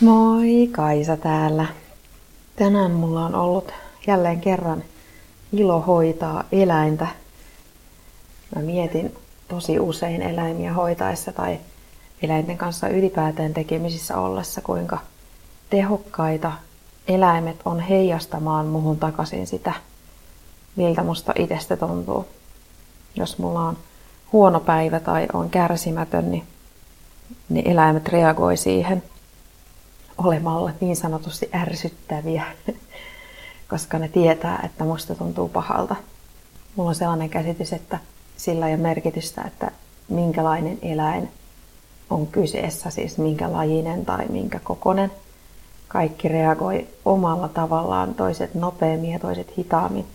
Moi, 0.00 0.68
Kaisa 0.72 1.16
täällä. 1.16 1.66
Tänään 2.56 2.90
mulla 2.90 3.24
on 3.24 3.34
ollut 3.34 3.72
jälleen 4.06 4.40
kerran 4.40 4.84
ilo 5.52 5.80
hoitaa 5.80 6.44
eläintä. 6.52 7.06
Mä 8.56 8.62
mietin 8.62 9.14
tosi 9.48 9.80
usein 9.80 10.22
eläimiä 10.22 10.72
hoitaessa 10.72 11.32
tai 11.32 11.58
eläinten 12.22 12.58
kanssa 12.58 12.88
ylipäätään 12.88 13.54
tekemisissä 13.54 14.18
ollessa, 14.18 14.60
kuinka 14.60 14.98
tehokkaita 15.70 16.52
eläimet 17.08 17.56
on 17.64 17.80
heijastamaan 17.80 18.66
muhun 18.66 18.98
takaisin 18.98 19.46
sitä, 19.46 19.72
miltä 20.76 21.02
musta 21.02 21.32
itsestä 21.38 21.76
tuntuu. 21.76 22.26
Jos 23.14 23.38
mulla 23.38 23.60
on 23.60 23.76
huono 24.32 24.60
päivä 24.60 25.00
tai 25.00 25.26
on 25.32 25.50
kärsimätön, 25.50 26.30
niin, 26.30 26.44
niin 27.48 27.70
eläimet 27.70 28.08
reagoi 28.08 28.56
siihen– 28.56 29.02
olemalla 30.18 30.70
niin 30.80 30.96
sanotusti 30.96 31.50
ärsyttäviä, 31.54 32.44
koska 33.68 33.98
ne 33.98 34.08
tietää, 34.08 34.62
että 34.64 34.84
musta 34.84 35.14
tuntuu 35.14 35.48
pahalta. 35.48 35.96
Mulla 36.76 36.88
on 36.88 36.94
sellainen 36.94 37.30
käsitys, 37.30 37.72
että 37.72 37.98
sillä 38.36 38.68
ei 38.68 38.74
ole 38.74 38.82
merkitystä, 38.82 39.42
että 39.42 39.70
minkälainen 40.08 40.78
eläin 40.82 41.30
on 42.10 42.26
kyseessä, 42.26 42.90
siis 42.90 43.18
minkä 43.18 43.52
lajinen 43.52 44.06
tai 44.06 44.26
minkä 44.28 44.60
kokonen. 44.64 45.12
Kaikki 45.88 46.28
reagoi 46.28 46.86
omalla 47.04 47.48
tavallaan, 47.48 48.14
toiset 48.14 48.54
nopeammin 48.54 49.10
ja 49.10 49.18
toiset 49.18 49.52
hitaammin. 49.58 50.06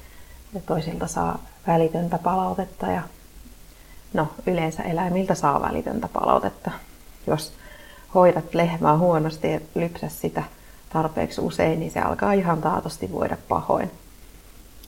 Ja 0.53 0.61
toisilta 0.65 1.07
saa 1.07 1.39
välitöntä 1.67 2.17
palautetta 2.17 2.87
ja 2.87 3.01
no 4.13 4.27
yleensä 4.47 4.83
eläimiltä 4.83 5.35
saa 5.35 5.61
välitöntä 5.61 6.09
palautetta. 6.13 6.71
Jos 7.27 7.53
hoidat 8.13 8.53
lehmää 8.53 8.97
huonosti 8.97 9.51
ja 9.51 9.59
lypsä 9.75 10.09
sitä 10.09 10.43
tarpeeksi 10.93 11.41
usein, 11.41 11.79
niin 11.79 11.91
se 11.91 11.99
alkaa 11.99 12.33
ihan 12.33 12.61
taatosti 12.61 13.11
voida 13.11 13.37
pahoin. 13.47 13.91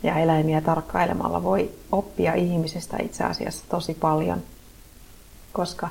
Ja 0.04 0.18
eläimiä 0.20 0.62
tarkkailemalla 0.62 1.44
voi 1.44 1.72
oppia 1.92 2.34
ihmisestä 2.34 2.98
itse 3.03 3.23
asiassa 3.23 3.64
tosi 3.70 3.94
paljon, 3.94 4.42
koska 5.53 5.90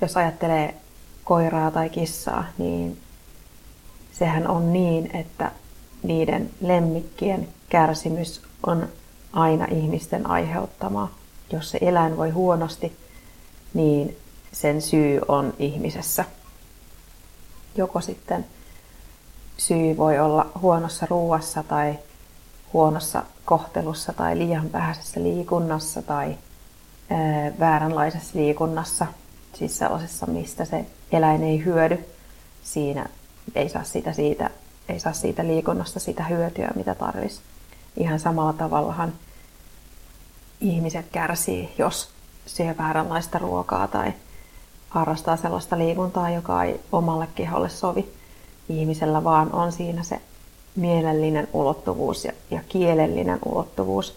jos 0.00 0.16
ajattelee 0.16 0.74
koiraa 1.24 1.70
tai 1.70 1.90
kissaa, 1.90 2.44
niin 2.58 2.98
sehän 4.12 4.48
on 4.48 4.72
niin, 4.72 5.10
että 5.16 5.50
niiden 6.02 6.50
lemmikkien 6.60 7.48
kärsimys 7.68 8.42
on 8.66 8.88
aina 9.32 9.66
ihmisten 9.70 10.30
aiheuttama. 10.30 11.10
Jos 11.52 11.70
se 11.70 11.78
eläin 11.80 12.16
voi 12.16 12.30
huonosti, 12.30 12.96
niin 13.74 14.16
sen 14.52 14.82
syy 14.82 15.20
on 15.28 15.54
ihmisessä 15.58 16.24
joko 17.76 18.00
sitten 18.00 18.46
syy 19.56 19.96
voi 19.96 20.18
olla 20.18 20.50
huonossa 20.60 21.06
ruuassa 21.10 21.62
tai 21.62 21.98
huonossa 22.72 23.22
kohtelussa 23.44 24.12
tai 24.12 24.38
liian 24.38 24.72
vähäisessä 24.72 25.22
liikunnassa 25.22 26.02
tai 26.02 26.36
vääränlaisessa 27.60 28.38
liikunnassa, 28.38 29.06
siis 29.54 29.78
sellaisessa, 29.78 30.26
mistä 30.26 30.64
se 30.64 30.86
eläin 31.12 31.42
ei 31.42 31.64
hyödy. 31.64 32.04
Siinä 32.62 33.06
ei 33.54 33.68
saa 33.68 33.84
siitä, 33.84 34.12
siitä, 34.12 34.50
ei 34.88 35.00
saa 35.00 35.12
siitä 35.12 35.46
liikunnasta 35.46 36.00
sitä 36.00 36.24
hyötyä, 36.24 36.70
mitä 36.74 36.94
tarvitsisi. 36.94 37.42
Ihan 37.96 38.20
samalla 38.20 38.52
tavallahan 38.52 39.12
ihmiset 40.60 41.06
kärsii, 41.12 41.74
jos 41.78 42.10
syö 42.46 42.74
vääränlaista 42.78 43.38
ruokaa 43.38 43.88
tai 43.88 44.12
harrastaa 44.94 45.36
sellaista 45.36 45.78
liikuntaa, 45.78 46.30
joka 46.30 46.64
ei 46.64 46.80
omalle 46.92 47.28
keholle 47.34 47.68
sovi. 47.68 48.12
Ihmisellä 48.68 49.24
vaan 49.24 49.52
on 49.52 49.72
siinä 49.72 50.02
se 50.02 50.20
mielellinen 50.76 51.48
ulottuvuus 51.52 52.24
ja, 52.24 52.32
ja 52.50 52.60
kielellinen 52.68 53.38
ulottuvuus 53.44 54.16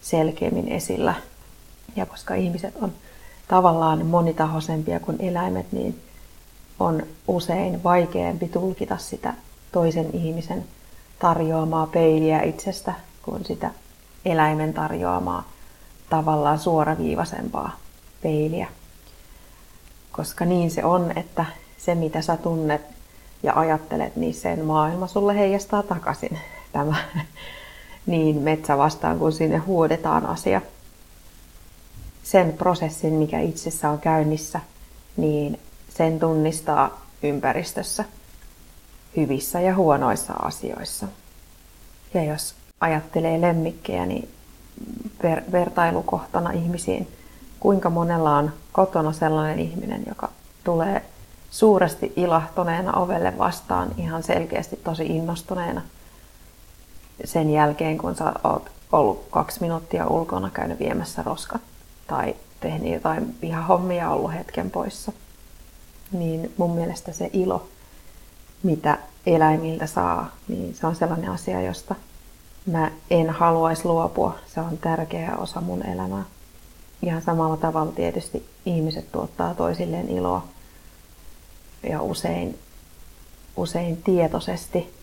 selkeämmin 0.00 0.68
esillä. 0.68 1.14
Ja 1.96 2.06
koska 2.06 2.34
ihmiset 2.34 2.74
on 2.82 2.92
tavallaan 3.48 4.06
monitahoisempia 4.06 5.00
kuin 5.00 5.16
eläimet, 5.20 5.72
niin 5.72 6.02
on 6.80 7.02
usein 7.28 7.84
vaikeampi 7.84 8.48
tulkita 8.48 8.96
sitä 8.96 9.34
toisen 9.72 10.10
ihmisen 10.12 10.64
tarjoamaa 11.18 11.86
peiliä 11.86 12.42
itsestä 12.42 12.94
kuin 13.22 13.44
sitä 13.44 13.70
eläimen 14.24 14.74
tarjoamaa 14.74 15.48
tavallaan 16.10 16.58
suoraviivaisempaa 16.58 17.76
peiliä 18.22 18.68
koska 20.20 20.44
niin 20.44 20.70
se 20.70 20.84
on, 20.84 21.18
että 21.18 21.44
se 21.78 21.94
mitä 21.94 22.22
sä 22.22 22.36
tunnet 22.36 22.80
ja 23.42 23.52
ajattelet, 23.54 24.16
niin 24.16 24.34
sen 24.34 24.64
maailma 24.64 25.06
sulle 25.06 25.38
heijastaa 25.38 25.82
takaisin. 25.82 26.38
Tämä 26.72 26.96
niin 28.06 28.36
metsä 28.36 28.78
vastaan, 28.78 29.18
kun 29.18 29.32
sinne 29.32 29.58
huodetaan 29.58 30.26
asia. 30.26 30.60
Sen 32.22 32.52
prosessin, 32.52 33.12
mikä 33.12 33.40
itsessä 33.40 33.90
on 33.90 33.98
käynnissä, 33.98 34.60
niin 35.16 35.60
sen 35.88 36.20
tunnistaa 36.20 37.06
ympäristössä 37.22 38.04
hyvissä 39.16 39.60
ja 39.60 39.74
huonoissa 39.74 40.32
asioissa. 40.32 41.06
Ja 42.14 42.24
jos 42.24 42.54
ajattelee 42.80 43.40
lemmikkejä, 43.40 44.06
niin 44.06 44.28
ver- 45.22 45.52
vertailukohtana 45.52 46.50
ihmisiin– 46.50 47.08
kuinka 47.60 47.90
monella 47.90 48.36
on 48.36 48.52
kotona 48.72 49.12
sellainen 49.12 49.58
ihminen, 49.58 50.02
joka 50.06 50.28
tulee 50.64 51.04
suuresti 51.50 52.12
ilahtuneena 52.16 52.92
ovelle 52.92 53.38
vastaan 53.38 53.90
ihan 53.96 54.22
selkeästi 54.22 54.76
tosi 54.76 55.06
innostuneena 55.06 55.82
sen 57.24 57.50
jälkeen, 57.50 57.98
kun 57.98 58.14
sä 58.14 58.32
oot 58.44 58.70
ollut 58.92 59.26
kaksi 59.30 59.60
minuuttia 59.60 60.06
ulkona 60.06 60.50
käynyt 60.50 60.78
viemässä 60.78 61.22
roskat 61.22 61.60
tai 62.06 62.36
tehnyt 62.60 62.92
jotain 62.92 63.36
hommia 63.68 64.10
ollut 64.10 64.34
hetken 64.34 64.70
poissa. 64.70 65.12
Niin 66.12 66.52
mun 66.56 66.74
mielestä 66.74 67.12
se 67.12 67.30
ilo, 67.32 67.68
mitä 68.62 68.98
eläimiltä 69.26 69.86
saa, 69.86 70.30
niin 70.48 70.74
se 70.74 70.86
on 70.86 70.96
sellainen 70.96 71.30
asia, 71.30 71.62
josta 71.62 71.94
mä 72.66 72.90
en 73.10 73.30
haluaisi 73.30 73.84
luopua. 73.84 74.38
Se 74.54 74.60
on 74.60 74.78
tärkeä 74.78 75.36
osa 75.36 75.60
mun 75.60 75.86
elämää 75.86 76.24
ihan 77.02 77.22
samalla 77.22 77.56
tavalla 77.56 77.92
tietysti 77.92 78.46
ihmiset 78.66 79.12
tuottaa 79.12 79.54
toisilleen 79.54 80.08
iloa 80.08 80.44
ja 81.88 82.02
usein, 82.02 82.58
usein 83.56 84.02
tietoisesti 84.02 84.94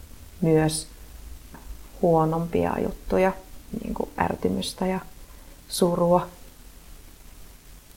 myös 0.41 0.88
huonompia 2.02 2.75
juttuja, 2.80 3.31
niin 3.84 3.94
kuin 3.94 4.09
ärtymystä 4.19 4.86
ja 4.86 5.00
surua. 5.69 6.28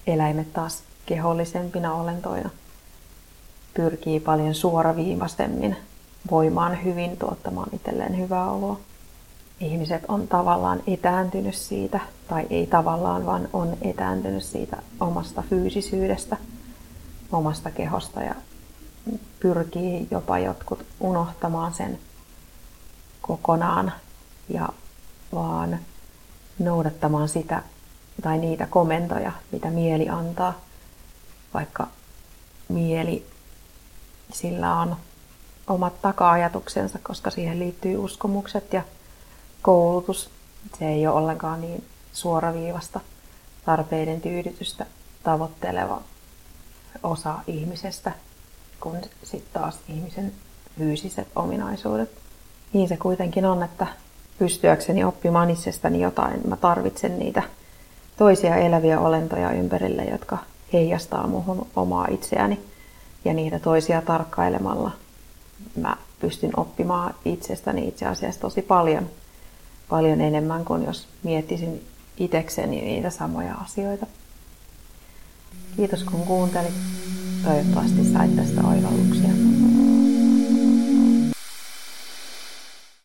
Eläimet 0.06 0.52
taas 0.52 0.82
kehollisempina 1.06 1.94
olentoina 1.94 2.50
pyrkii 3.74 4.20
paljon 4.20 4.54
suoraviivaisemmin 4.54 5.76
voimaan 6.30 6.84
hyvin 6.84 7.16
tuottamaan 7.16 7.68
itselleen 7.72 8.18
hyvää 8.18 8.50
oloa 8.50 8.80
ihmiset 9.60 10.02
on 10.08 10.28
tavallaan 10.28 10.82
etääntynyt 10.86 11.54
siitä, 11.54 12.00
tai 12.28 12.46
ei 12.50 12.66
tavallaan, 12.66 13.26
vaan 13.26 13.48
on 13.52 13.76
etääntynyt 13.82 14.44
siitä 14.44 14.76
omasta 15.00 15.42
fyysisyydestä, 15.50 16.36
omasta 17.32 17.70
kehosta 17.70 18.22
ja 18.22 18.34
pyrkii 19.40 20.08
jopa 20.10 20.38
jotkut 20.38 20.86
unohtamaan 21.00 21.74
sen 21.74 21.98
kokonaan 23.22 23.92
ja 24.48 24.68
vaan 25.34 25.78
noudattamaan 26.58 27.28
sitä 27.28 27.62
tai 28.22 28.38
niitä 28.38 28.66
komentoja, 28.66 29.32
mitä 29.52 29.70
mieli 29.70 30.08
antaa, 30.08 30.60
vaikka 31.54 31.86
mieli 32.68 33.26
sillä 34.32 34.76
on 34.76 34.96
omat 35.66 36.02
taka-ajatuksensa, 36.02 36.98
koska 37.02 37.30
siihen 37.30 37.58
liittyy 37.58 37.96
uskomukset 37.96 38.72
ja 38.72 38.82
koulutus. 39.62 40.30
Se 40.78 40.88
ei 40.88 41.06
ole 41.06 41.16
ollenkaan 41.16 41.60
niin 41.60 41.84
suoraviivasta 42.12 43.00
tarpeiden 43.64 44.20
tyydytystä 44.20 44.86
tavoitteleva 45.22 46.02
osa 47.02 47.34
ihmisestä 47.46 48.12
kuin 48.80 49.00
sitten 49.22 49.62
taas 49.62 49.78
ihmisen 49.88 50.32
fyysiset 50.78 51.28
ominaisuudet. 51.36 52.10
Niin 52.72 52.88
se 52.88 52.96
kuitenkin 52.96 53.44
on, 53.46 53.62
että 53.62 53.86
pystyäkseni 54.38 55.04
oppimaan 55.04 55.50
itsestäni 55.50 56.00
jotain, 56.00 56.40
mä 56.48 56.56
tarvitsen 56.56 57.18
niitä 57.18 57.42
toisia 58.16 58.56
eläviä 58.56 59.00
olentoja 59.00 59.52
ympärille, 59.52 60.04
jotka 60.04 60.38
heijastaa 60.72 61.26
muuhun 61.26 61.66
omaa 61.76 62.06
itseäni. 62.10 62.60
Ja 63.24 63.34
niitä 63.34 63.58
toisia 63.58 64.02
tarkkailemalla 64.02 64.90
mä 65.76 65.96
pystyn 66.20 66.50
oppimaan 66.56 67.14
itsestäni 67.24 67.88
itse 67.88 68.06
asiassa 68.06 68.40
tosi 68.40 68.62
paljon 68.62 69.10
paljon 69.90 70.20
enemmän 70.20 70.64
kuin 70.64 70.84
jos 70.84 71.08
miettisin 71.22 71.84
itsekseni 72.16 72.80
niitä 72.80 73.10
samoja 73.10 73.54
asioita. 73.54 74.06
Kiitos 75.76 76.04
kun 76.04 76.20
kuuntelit. 76.20 76.74
Toivottavasti 77.44 78.12
sait 78.12 78.36
tästä 78.36 78.60
oivalluksia. 78.66 79.59